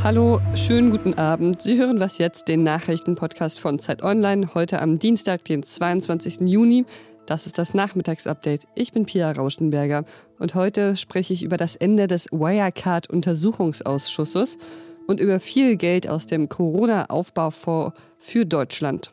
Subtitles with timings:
[0.00, 1.60] Hallo, schönen guten Abend.
[1.60, 6.48] Sie hören was jetzt, den Nachrichtenpodcast von Zeit Online, heute am Dienstag, den 22.
[6.48, 6.86] Juni.
[7.26, 8.66] Das ist das Nachmittagsupdate.
[8.74, 10.04] Ich bin Pia Rauschenberger
[10.38, 14.58] und heute spreche ich über das Ende des Wirecard-Untersuchungsausschusses
[15.06, 19.10] und über viel Geld aus dem Corona-Aufbaufonds für Deutschland.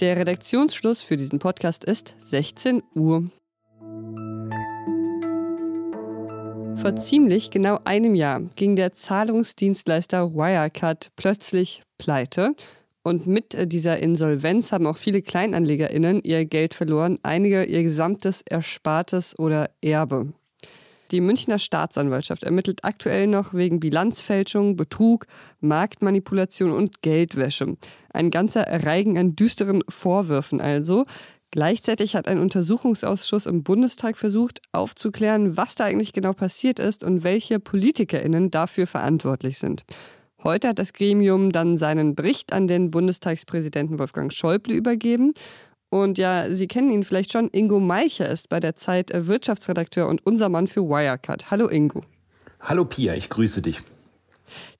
[0.00, 3.30] Der Redaktionsschluss für diesen Podcast ist 16 Uhr.
[6.84, 12.54] Vor ziemlich genau einem Jahr ging der Zahlungsdienstleister Wirecard plötzlich pleite.
[13.02, 19.38] Und mit dieser Insolvenz haben auch viele KleinanlegerInnen ihr Geld verloren, einige ihr gesamtes Erspartes
[19.38, 20.34] oder Erbe.
[21.10, 25.26] Die Münchner Staatsanwaltschaft ermittelt aktuell noch wegen Bilanzfälschung, Betrug,
[25.60, 27.78] Marktmanipulation und Geldwäsche.
[28.12, 31.06] Ein ganzer Reigen an düsteren Vorwürfen also.
[31.54, 37.22] Gleichzeitig hat ein Untersuchungsausschuss im Bundestag versucht, aufzuklären, was da eigentlich genau passiert ist und
[37.22, 39.84] welche PolitikerInnen dafür verantwortlich sind.
[40.42, 45.32] Heute hat das Gremium dann seinen Bericht an den Bundestagspräsidenten Wolfgang Schäuble übergeben.
[45.90, 47.48] Und ja, Sie kennen ihn vielleicht schon.
[47.50, 51.52] Ingo Meicher ist bei der Zeit Wirtschaftsredakteur und unser Mann für Wirecard.
[51.52, 52.02] Hallo Ingo.
[52.62, 53.80] Hallo Pia, ich grüße dich.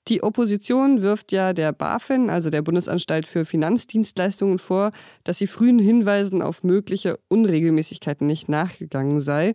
[0.07, 4.91] Die Opposition wirft ja der BaFin, also der Bundesanstalt für Finanzdienstleistungen, vor,
[5.23, 9.53] dass sie frühen Hinweisen auf mögliche Unregelmäßigkeiten nicht nachgegangen sei.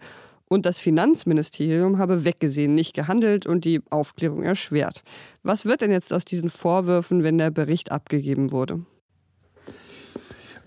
[0.48, 5.02] Und das Finanzministerium habe weggesehen, nicht gehandelt und die Aufklärung erschwert.
[5.44, 8.84] Was wird denn jetzt aus diesen Vorwürfen, wenn der Bericht abgegeben wurde?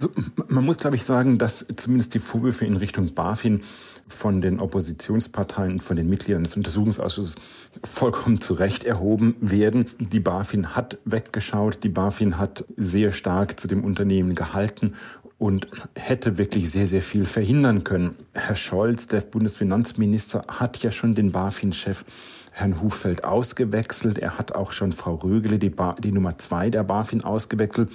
[0.04, 3.62] Also, man muss, glaube ich, sagen, dass zumindest die Vorwürfe in Richtung BaFin
[4.10, 7.38] von den Oppositionsparteien, von den Mitgliedern des Untersuchungsausschusses
[7.86, 9.86] vollkommen zu Recht erhoben werden.
[10.00, 14.96] Die BaFin hat weggeschaut, die BaFin hat sehr stark zu dem Unternehmen gehalten
[15.38, 18.16] und hätte wirklich sehr, sehr viel verhindern können.
[18.34, 22.04] Herr Scholz, der Bundesfinanzminister, hat ja schon den BaFin-Chef
[22.52, 24.20] Herrn Hufeld ausgewechselt.
[24.20, 25.74] Er hat auch schon Frau Rögele, die,
[26.04, 27.90] die Nummer zwei der BaFin, ausgewechselt.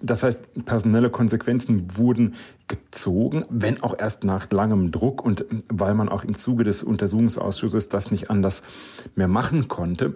[0.00, 2.34] Das heißt, personelle Konsequenzen wurden
[2.68, 7.88] gezogen, wenn auch erst nach langem Druck und weil man auch im Zuge des Untersuchungsausschusses
[7.88, 8.62] das nicht anders
[9.16, 10.14] mehr machen konnte.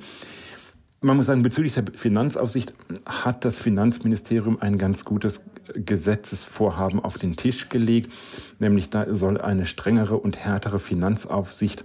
[1.04, 2.74] Man muss sagen, bezüglich der Finanzaufsicht
[3.06, 8.12] hat das Finanzministerium ein ganz gutes Gesetzesvorhaben auf den Tisch gelegt.
[8.60, 11.82] Nämlich da soll eine strengere und härtere Finanzaufsicht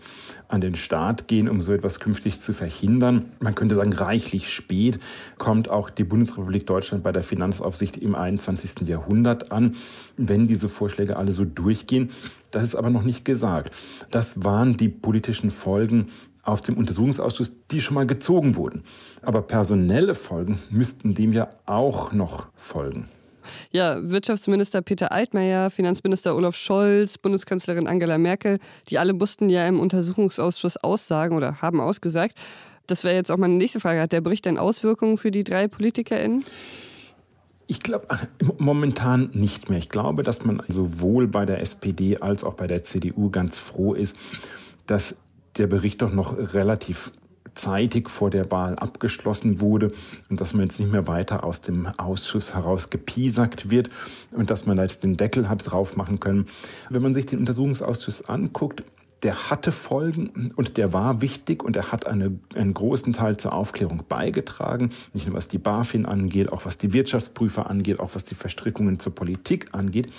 [0.49, 3.25] an den Staat gehen, um so etwas künftig zu verhindern.
[3.39, 4.99] Man könnte sagen, reichlich spät
[5.39, 8.87] kommt auch die Bundesrepublik Deutschland bei der Finanzaufsicht im 21.
[8.87, 9.75] Jahrhundert an,
[10.15, 12.11] wenn diese Vorschläge alle so durchgehen.
[12.51, 13.75] Das ist aber noch nicht gesagt.
[14.11, 16.09] Das waren die politischen Folgen
[16.47, 18.83] aus dem Untersuchungsausschuss, die schon mal gezogen wurden.
[19.21, 23.09] Aber personelle Folgen müssten dem ja auch noch folgen.
[23.71, 28.59] Ja, Wirtschaftsminister Peter Altmaier, Finanzminister Olaf Scholz, Bundeskanzlerin Angela Merkel,
[28.89, 32.35] die alle mussten ja im Untersuchungsausschuss aussagen oder haben ausgesagt.
[32.87, 34.01] Das wäre jetzt auch meine nächste Frage.
[34.01, 36.45] Hat der Bericht denn Auswirkungen für die drei PolitikerInnen?
[37.67, 38.07] Ich glaube
[38.57, 39.77] momentan nicht mehr.
[39.77, 43.93] Ich glaube, dass man sowohl bei der SPD als auch bei der CDU ganz froh
[43.93, 44.15] ist,
[44.85, 45.17] dass
[45.59, 47.11] der Bericht doch noch relativ
[47.57, 49.91] zeitig vor der Wahl abgeschlossen wurde
[50.29, 53.89] und dass man jetzt nicht mehr weiter aus dem Ausschuss heraus gepiesackt wird
[54.31, 56.45] und dass man jetzt den Deckel hat drauf machen können.
[56.89, 58.83] Wenn man sich den Untersuchungsausschuss anguckt,
[59.23, 63.53] der hatte Folgen und der war wichtig und er hat eine, einen großen Teil zur
[63.53, 68.25] Aufklärung beigetragen, nicht nur was die BaFin angeht, auch was die Wirtschaftsprüfer angeht, auch was
[68.25, 70.09] die Verstrickungen zur Politik angeht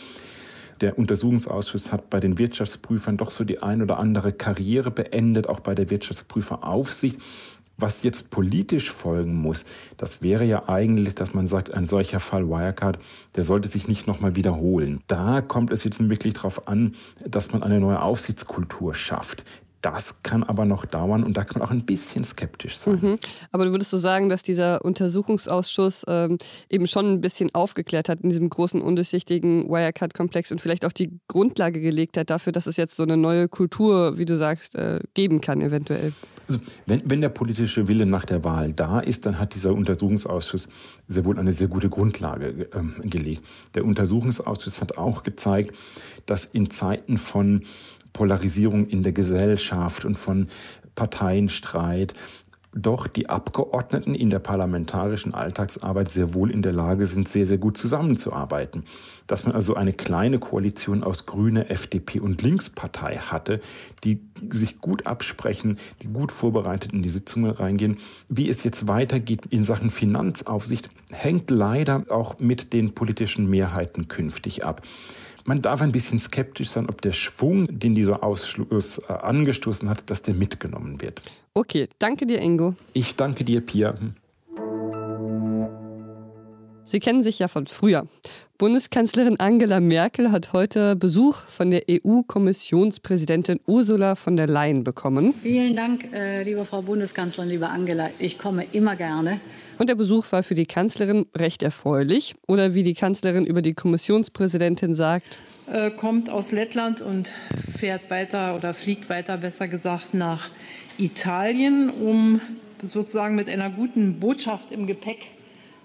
[0.80, 5.60] der Untersuchungsausschuss hat bei den Wirtschaftsprüfern doch so die ein oder andere Karriere beendet, auch
[5.60, 7.18] bei der Wirtschaftsprüferaufsicht.
[7.80, 9.64] Was jetzt politisch folgen muss,
[9.96, 12.98] das wäre ja eigentlich, dass man sagt, ein solcher Fall Wirecard,
[13.36, 15.00] der sollte sich nicht nochmal wiederholen.
[15.06, 19.44] Da kommt es jetzt wirklich darauf an, dass man eine neue Aufsichtskultur schafft,
[19.80, 22.98] das kann aber noch dauern und da kann man auch ein bisschen skeptisch sein.
[23.00, 23.18] Mhm.
[23.52, 28.20] Aber du würdest so sagen, dass dieser Untersuchungsausschuss ähm, eben schon ein bisschen aufgeklärt hat
[28.20, 32.76] in diesem großen, undurchsichtigen Wirecard-Komplex und vielleicht auch die Grundlage gelegt hat dafür, dass es
[32.76, 36.12] jetzt so eine neue Kultur, wie du sagst, äh, geben kann, eventuell?
[36.48, 40.68] Also, wenn, wenn der politische Wille nach der Wahl da ist, dann hat dieser Untersuchungsausschuss
[41.06, 43.44] sehr wohl eine sehr gute Grundlage ähm, gelegt.
[43.74, 45.76] Der Untersuchungsausschuss hat auch gezeigt,
[46.26, 47.62] dass in Zeiten von
[48.12, 49.67] Polarisierung in der Gesellschaft
[50.04, 50.48] und von
[50.94, 52.14] Parteienstreit
[52.74, 57.58] doch die Abgeordneten in der parlamentarischen Alltagsarbeit sehr wohl in der Lage sind, sehr, sehr
[57.58, 58.84] gut zusammenzuarbeiten.
[59.26, 63.60] Dass man also eine kleine Koalition aus Grüne, FDP und Linkspartei hatte,
[64.04, 64.20] die
[64.50, 67.98] sich gut absprechen, die gut vorbereitet in die Sitzungen reingehen.
[68.28, 74.64] Wie es jetzt weitergeht in Sachen Finanzaufsicht, hängt leider auch mit den politischen Mehrheiten künftig
[74.64, 74.82] ab.
[75.48, 80.10] Man darf ein bisschen skeptisch sein, ob der Schwung, den dieser Ausschluss äh, angestoßen hat,
[80.10, 81.22] dass der mitgenommen wird.
[81.54, 82.74] Okay, danke dir, Ingo.
[82.92, 83.94] Ich danke dir, Pia.
[86.88, 88.06] Sie kennen sich ja von früher.
[88.56, 95.34] Bundeskanzlerin Angela Merkel hat heute Besuch von der EU-Kommissionspräsidentin Ursula von der Leyen bekommen.
[95.42, 98.08] Vielen Dank, äh, liebe Frau Bundeskanzlerin, liebe Angela.
[98.18, 99.38] Ich komme immer gerne.
[99.76, 102.36] Und der Besuch war für die Kanzlerin recht erfreulich.
[102.46, 105.38] Oder wie die Kanzlerin über die Kommissionspräsidentin sagt.
[105.70, 107.28] Äh, kommt aus Lettland und
[107.70, 110.48] fährt weiter oder fliegt weiter, besser gesagt, nach
[110.96, 112.40] Italien, um
[112.82, 115.37] sozusagen mit einer guten Botschaft im Gepäck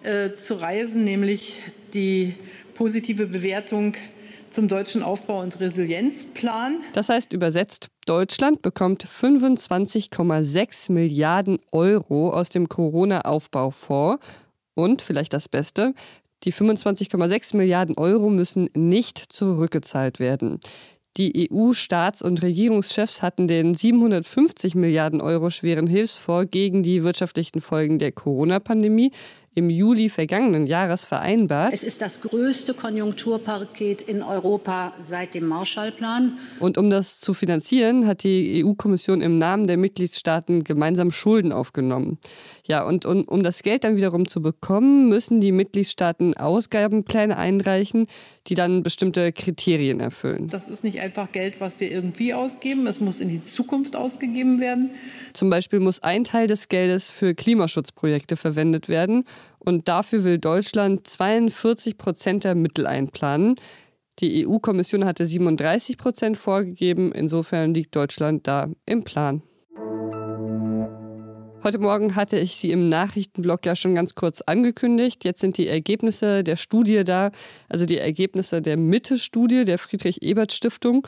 [0.04, 1.56] äh, zu reisen, nämlich
[1.94, 2.36] die
[2.74, 3.96] positive Bewertung
[4.50, 6.78] zum deutschen Aufbau- und Resilienzplan.
[6.94, 14.24] Das heißt übersetzt, Deutschland bekommt 25,6 Milliarden Euro aus dem Corona-Aufbaufonds.
[14.76, 15.94] Und vielleicht das Beste,
[16.44, 20.60] die 25,6 Milliarden Euro müssen nicht zurückgezahlt werden.
[21.18, 28.00] Die EU-Staats- und Regierungschefs hatten den 750 Milliarden Euro schweren Hilfsfonds gegen die wirtschaftlichen Folgen
[28.00, 29.12] der Corona-Pandemie
[29.56, 31.74] im Juli vergangenen Jahres vereinbart.
[31.74, 36.38] Es ist das größte Konjunkturpaket in Europa seit dem Marshallplan.
[36.60, 42.18] Und um das zu finanzieren, hat die EU-Kommission im Namen der Mitgliedstaaten gemeinsam Schulden aufgenommen.
[42.66, 48.08] Ja, und, und um das Geld dann wiederum zu bekommen, müssen die Mitgliedstaaten Ausgabenpläne einreichen,
[48.48, 50.48] die dann bestimmte Kriterien erfüllen.
[50.48, 52.88] Das ist nicht einfach Geld, was wir irgendwie ausgeben.
[52.88, 54.92] Es muss in die Zukunft ausgegeben werden.
[55.34, 59.26] Zum Beispiel muss ein Teil des Geldes für Klimaschutzprojekte verwendet werden.
[59.60, 63.56] Und dafür will Deutschland 42 Prozent der Mittel einplanen.
[64.20, 67.12] Die EU-Kommission hatte 37 Prozent vorgegeben.
[67.12, 69.42] Insofern liegt Deutschland da im Plan.
[71.64, 75.24] Heute Morgen hatte ich sie im Nachrichtenblog ja schon ganz kurz angekündigt.
[75.24, 77.32] Jetzt sind die Ergebnisse der Studie da,
[77.70, 81.08] also die Ergebnisse der Mitte-Studie der Friedrich-Ebert-Stiftung.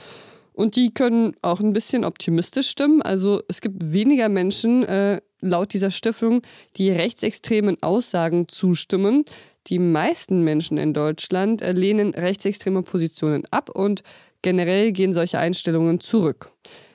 [0.53, 3.01] Und die können auch ein bisschen optimistisch stimmen.
[3.01, 6.41] Also es gibt weniger Menschen, äh, laut dieser Stiftung,
[6.77, 9.25] die rechtsextremen Aussagen zustimmen.
[9.67, 14.03] Die meisten Menschen in Deutschland äh, lehnen rechtsextreme Positionen ab und
[14.41, 16.51] generell gehen solche Einstellungen zurück.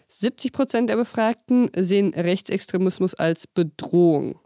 [0.08, 4.38] 70 Prozent der Befragten sehen Rechtsextremismus als Bedrohung.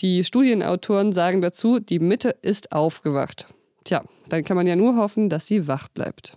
[0.00, 3.46] Die Studienautoren sagen dazu, die Mitte ist aufgewacht.
[3.84, 6.36] Tja, dann kann man ja nur hoffen, dass sie wach bleibt.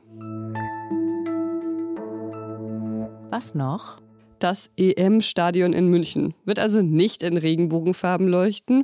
[3.32, 4.03] Was noch?
[4.44, 8.84] Das EM-Stadion in München wird also nicht in Regenbogenfarben leuchten.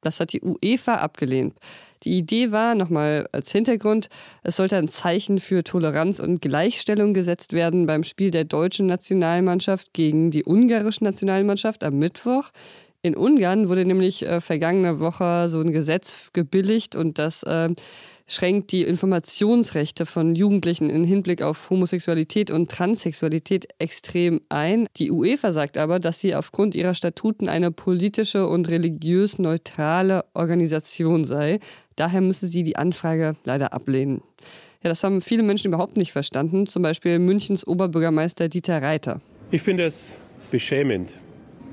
[0.00, 1.56] Das hat die UEFA abgelehnt.
[2.04, 4.08] Die Idee war, nochmal als Hintergrund,
[4.44, 9.92] es sollte ein Zeichen für Toleranz und Gleichstellung gesetzt werden beim Spiel der deutschen Nationalmannschaft
[9.92, 12.48] gegen die ungarische Nationalmannschaft am Mittwoch.
[13.02, 17.68] In Ungarn wurde nämlich äh, vergangene Woche so ein Gesetz gebilligt und das äh,
[18.26, 24.86] schränkt die Informationsrechte von Jugendlichen im Hinblick auf Homosexualität und Transsexualität extrem ein.
[24.96, 31.24] Die UEFA sagt aber, dass sie aufgrund ihrer Statuten eine politische und religiös neutrale Organisation
[31.24, 31.60] sei.
[31.96, 34.22] Daher müsse sie die Anfrage leider ablehnen.
[34.82, 39.20] Ja, das haben viele Menschen überhaupt nicht verstanden, zum Beispiel Münchens Oberbürgermeister Dieter Reiter.
[39.50, 40.18] Ich finde es
[40.50, 41.18] beschämend,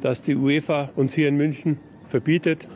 [0.01, 1.77] dass die UEFA uns hier in München
[2.07, 2.67] verbietet,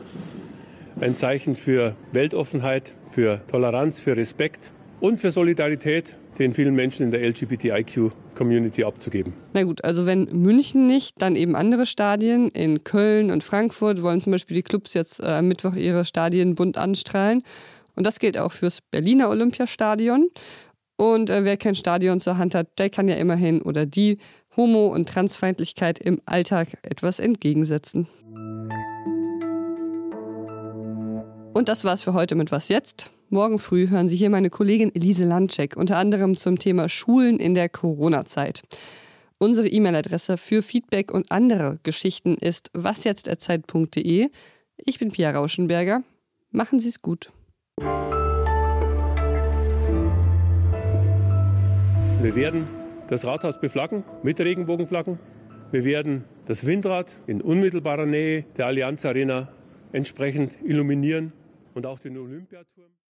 [1.00, 7.10] ein Zeichen für Weltoffenheit, für Toleranz, für Respekt und für Solidarität den vielen Menschen in
[7.10, 9.32] der LGBTIQ-Community abzugeben.
[9.54, 12.48] Na gut, also wenn München nicht, dann eben andere Stadien.
[12.48, 16.56] In Köln und Frankfurt wollen zum Beispiel die Clubs jetzt äh, am Mittwoch ihre Stadien
[16.56, 17.42] bunt anstrahlen.
[17.94, 20.28] Und das gilt auch fürs Berliner Olympiastadion.
[20.96, 24.18] Und äh, wer kein Stadion zur Hand hat, der kann ja immerhin oder die
[24.58, 28.08] Homo- und Transfeindlichkeit im Alltag etwas entgegensetzen.
[31.56, 33.10] Und das war's für heute mit Was jetzt?
[33.30, 37.54] Morgen früh hören Sie hier meine Kollegin Elise Landcheck, unter anderem zum Thema Schulen in
[37.54, 38.62] der Corona-Zeit.
[39.38, 44.28] Unsere E-Mail-Adresse für Feedback und andere Geschichten ist wasjetzt.zeit.de.
[44.84, 46.02] Ich bin Pia Rauschenberger.
[46.50, 47.32] Machen Sie es gut.
[52.20, 52.68] Wir werden
[53.08, 55.18] das Rathaus beflaggen mit Regenbogenflaggen.
[55.72, 59.48] Wir werden das Windrad in unmittelbarer Nähe der Allianz Arena
[59.92, 61.32] entsprechend illuminieren
[61.76, 62.96] und auch den Olympiaturm.